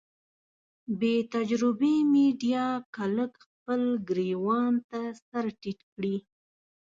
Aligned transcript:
بې 0.99 1.15
تجربې 1.33 1.95
ميډيا 2.13 2.65
که 2.93 3.03
لږ 3.15 3.31
خپل 3.45 3.81
ګرېوان 4.09 4.73
ته 4.89 5.01
سر 5.25 5.45
ټيټ 5.61 5.79
کړي. 5.93 6.15